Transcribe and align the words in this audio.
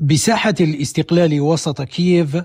بساحة 0.00 0.54
الاستقلال 0.60 1.40
وسط 1.40 1.82
كييف 1.82 2.36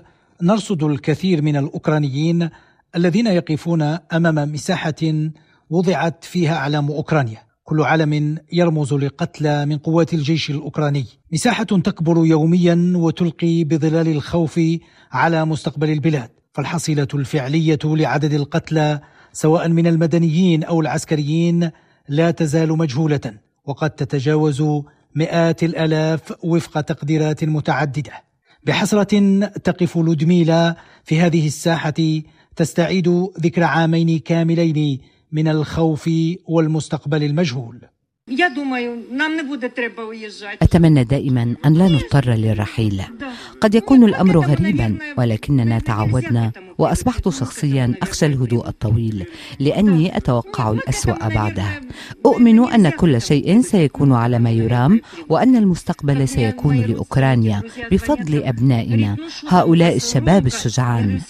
نرصد 0.42 0.82
الكثير 0.82 1.42
من 1.42 1.56
الأوكرانيين 1.56 2.50
الذين 2.96 3.26
يقفون 3.26 3.82
أمام 4.12 4.52
مساحة 4.52 5.30
وضعت 5.70 6.24
فيها 6.24 6.56
أعلام 6.56 6.90
أوكرانيا. 6.90 7.38
كل 7.64 7.80
علم 7.80 8.38
يرمز 8.52 8.94
لقتلى 8.94 9.66
من 9.66 9.78
قوات 9.78 10.14
الجيش 10.14 10.50
الأوكراني. 10.50 11.04
مساحة 11.32 11.64
تكبر 11.64 12.26
يوميا 12.26 12.92
وتلقي 12.96 13.64
بظلال 13.64 14.08
الخوف 14.08 14.60
على 15.12 15.44
مستقبل 15.44 15.90
البلاد. 15.90 16.30
فالحصيلة 16.52 17.08
الفعلية 17.14 17.78
لعدد 17.84 18.32
القتلى 18.32 19.00
سواء 19.32 19.68
من 19.68 19.86
المدنيين 19.86 20.64
أو 20.64 20.80
العسكريين 20.80 21.70
لا 22.08 22.30
تزال 22.30 22.78
مجهولة 22.78 23.34
وقد 23.64 23.90
تتجاوز 23.90 24.62
مئات 25.14 25.62
الآلاف 25.62 26.32
وفق 26.42 26.80
تقديرات 26.80 27.44
متعددة. 27.44 28.12
بحسرة 28.64 29.40
تقف 29.46 29.96
لودميلا 29.96 30.76
في 31.04 31.20
هذه 31.20 31.46
الساحة 31.46 31.94
تستعيد 32.56 33.08
ذكر 33.40 33.62
عامين 33.62 34.18
كاملين 34.18 34.98
من 35.32 35.48
الخوف 35.48 36.10
والمستقبل 36.48 37.24
المجهول. 37.24 37.80
أتمنى 40.62 41.04
دائما 41.04 41.56
أن 41.66 41.74
لا 41.74 41.88
نضطر 41.88 42.30
للرحيل. 42.30 43.02
قد 43.60 43.74
يكون 43.74 44.04
الأمر 44.04 44.38
غريبا 44.38 44.98
ولكننا 45.18 45.78
تعودنا 45.78 46.52
وأصبحت 46.78 47.28
شخصيا 47.28 47.94
أخشى 48.02 48.26
الهدوء 48.26 48.68
الطويل 48.68 49.26
لأني 49.60 50.16
أتوقع 50.16 50.70
الأسوأ 50.70 51.28
بعدها. 51.28 51.80
أؤمن 52.26 52.68
أن 52.68 52.88
كل 52.88 53.22
شيء 53.22 53.60
سيكون 53.60 54.12
على 54.12 54.38
ما 54.38 54.50
يرام 54.50 55.00
وأن 55.28 55.56
المستقبل 55.56 56.28
سيكون 56.28 56.76
لأوكرانيا 56.80 57.62
بفضل 57.92 58.42
أبنائنا 58.42 59.16
هؤلاء 59.48 59.96
الشباب 59.96 60.46
الشجعان. 60.46 61.20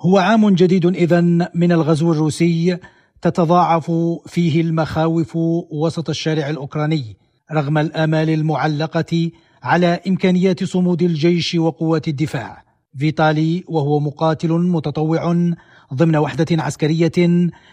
هو 0.00 0.18
عام 0.18 0.50
جديد 0.50 0.86
إذا 0.86 1.20
من 1.54 1.72
الغزو 1.72 2.12
الروسي. 2.12 2.78
تتضاعف 3.22 3.92
فيه 4.26 4.60
المخاوف 4.60 5.36
وسط 5.70 6.08
الشارع 6.08 6.50
الأوكراني 6.50 7.16
رغم 7.52 7.78
الأمال 7.78 8.30
المعلقة 8.30 9.30
على 9.62 10.00
إمكانيات 10.08 10.64
صمود 10.64 11.02
الجيش 11.02 11.54
وقوات 11.54 12.08
الدفاع. 12.08 12.64
فيتالي 12.98 13.64
وهو 13.68 14.00
مقاتل 14.00 14.52
متطوع 14.52 15.52
ضمن 15.94 16.16
وحدة 16.16 16.46
عسكرية 16.62 17.12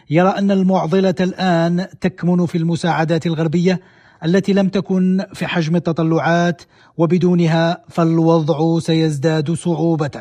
يرى 0.09 0.29
أن 0.29 0.51
المعضلة 0.51 1.15
الآن 1.19 1.87
تكمن 2.01 2.45
في 2.45 2.57
المساعدات 2.57 3.25
الغربية 3.25 3.79
التي 4.23 4.53
لم 4.53 4.69
تكن 4.69 5.25
في 5.33 5.47
حجم 5.47 5.75
التطلعات 5.75 6.61
وبدونها 6.97 7.83
فالوضع 7.89 8.79
سيزداد 8.79 9.51
صعوبة. 9.51 10.11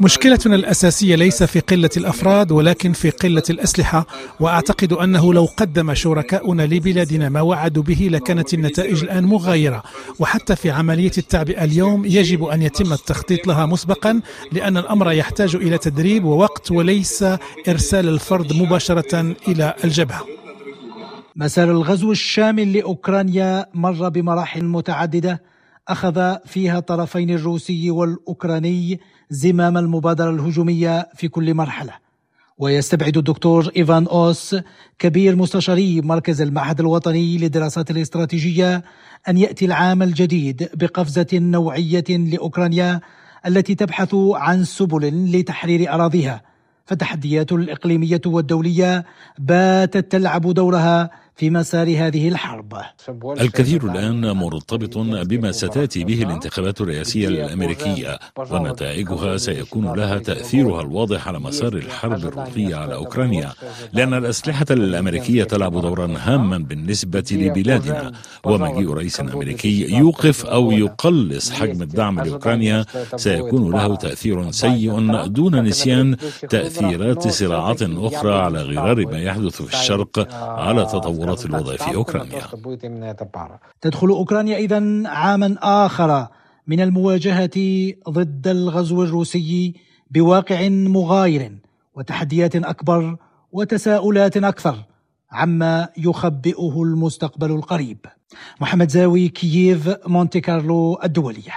مشكلتنا 0.00 0.54
الأساسية 0.54 1.14
ليس 1.14 1.42
في 1.42 1.60
قلة 1.60 1.90
الأفراد 1.96 2.52
ولكن 2.52 2.92
في 2.92 3.10
قلة 3.10 3.42
الأسلحة. 3.50 4.06
وأعتقد 4.40 4.92
أنه 4.92 5.34
لو 5.34 5.48
قدم 5.56 5.94
شركاؤنا 5.94 6.62
لبلادنا 6.62 7.28
ما 7.28 7.40
وعدوا 7.40 7.82
به 7.82 8.08
لكانت 8.10 8.54
النتائج 8.54 9.02
الآن 9.02 9.24
مغايرة. 9.24 9.82
وحتى 10.18 10.56
في 10.56 10.70
عملية 10.70 11.12
التعبئة 11.18 11.64
اليوم 11.64 12.04
يجب 12.04 12.44
أن 12.44 12.62
يتم 12.62 12.92
التخطيط 12.92 13.46
لها 13.46 13.66
مسبقا 13.66 14.20
لأن 14.52 14.76
الأمر 14.76 15.12
يحتاج 15.12 15.56
إلى 15.56 15.78
تدريب 15.78 16.24
ووقت 16.24 16.70
وليس 16.70 17.24
إرسال 17.68 18.08
الفرد 18.08 18.52
مباشرة 18.52 19.34
إلى 19.48 19.74
الجبهة. 19.84 20.43
مسار 21.36 21.70
الغزو 21.70 22.12
الشامل 22.12 22.72
لأوكرانيا 22.72 23.66
مر 23.74 24.08
بمراحل 24.08 24.64
متعددة. 24.64 25.42
أخذ 25.88 26.36
فيها 26.46 26.78
الطرفين 26.78 27.30
الروسي 27.30 27.90
والأوكراني 27.90 29.00
زمام 29.30 29.78
المبادرة 29.78 30.30
الهجومية 30.30 31.08
في 31.14 31.28
كل 31.28 31.54
مرحلة. 31.54 31.92
ويستبعد 32.58 33.16
الدكتور 33.16 33.70
إيفان 33.76 34.06
أوس 34.06 34.56
كبير 34.98 35.36
مستشاري 35.36 36.00
مركز 36.00 36.42
المعهد 36.42 36.80
الوطني 36.80 37.38
للدراسات 37.38 37.90
الاستراتيجية 37.90 38.84
أن 39.28 39.36
يأتي 39.36 39.64
العام 39.64 40.02
الجديد 40.02 40.68
بقفزة 40.74 41.26
نوعية 41.32 42.04
لأوكرانيا 42.08 43.00
التي 43.46 43.74
تبحث 43.74 44.14
عن 44.14 44.64
سبل 44.64 45.32
لتحرير 45.32 45.92
أراضيها. 45.94 46.42
فالتحديات 46.86 47.52
الإقليمية 47.52 48.20
والدولية 48.26 49.04
باتت 49.38 50.12
تلعب 50.12 50.54
دورها 50.54 51.10
في 51.36 51.50
مسار 51.50 51.86
هذه 51.86 52.28
الحرب. 52.28 52.74
الكثير 53.40 53.90
الآن 53.90 54.30
مرتبط 54.30 54.98
بما 54.98 55.52
ستأتي 55.52 56.04
به 56.04 56.22
الانتخابات 56.22 56.80
الرئاسية 56.80 57.28
الأمريكية 57.28 58.18
ونتائجها 58.50 59.36
سيكون 59.36 59.92
لها 59.96 60.18
تأثيرها 60.18 60.80
الواضح 60.80 61.28
على 61.28 61.40
مسار 61.40 61.72
الحرب 61.72 62.24
الروسية 62.24 62.76
على 62.76 62.94
أوكرانيا 62.94 63.52
لأن 63.92 64.14
الأسلحة 64.14 64.66
الأمريكية 64.70 65.44
تلعب 65.44 65.80
دورا 65.80 66.14
هاما 66.18 66.58
بالنسبة 66.58 67.24
لبلادنا. 67.32 68.12
ومجيء 68.44 68.92
رئيس 68.92 69.20
أمريكي 69.20 69.96
يوقف 69.96 70.46
أو 70.46 70.72
يقلص 70.72 71.50
حجم 71.50 71.82
الدعم 71.82 72.20
لأوكرانيا 72.20 72.84
سيكون 73.16 73.72
له 73.72 73.96
تأثير 73.96 74.50
سيء 74.50 75.26
دون 75.26 75.62
نسيان 75.62 76.16
تأثيرات 76.50 77.28
صراعات 77.28 77.82
أخرى 77.82 78.34
على 78.34 78.62
غرار 78.62 79.06
ما 79.06 79.18
يحدث 79.18 79.62
في 79.62 79.74
الشرق 79.74 80.34
على 80.34 80.84
تطور 80.84 81.23
تطورات 81.24 81.44
الوضع 81.46 81.76
في 81.76 81.94
أوكرانيا. 81.94 82.40
تدخل 83.80 84.08
أوكرانيا 84.08 84.56
إذا 84.56 85.08
عاما 85.08 85.56
آخر 85.86 86.28
من 86.66 86.80
المواجهة 86.80 87.58
ضد 88.08 88.48
الغزو 88.48 89.02
الروسي 89.02 89.74
بواقع 90.10 90.68
مغاير 90.68 91.58
وتحديات 91.94 92.56
أكبر 92.56 93.16
وتساؤلات 93.52 94.36
أكثر 94.36 94.76
عما 95.32 95.88
يخبئه 95.98 96.82
المستقبل 96.82 97.50
القريب. 97.50 97.98
محمد 98.60 98.88
زاوي 98.90 99.28
كييف 99.28 99.90
مونتي 100.06 100.40
كارلو 100.40 100.98
الدولية. 101.04 101.54